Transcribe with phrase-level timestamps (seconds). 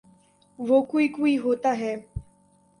[0.59, 1.95] وہ کوئی کوئی ہوتا ہے۔